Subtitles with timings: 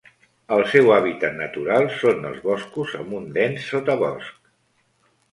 [0.55, 4.41] El seu hàbitat natural són els boscos amb un dens sotabosc.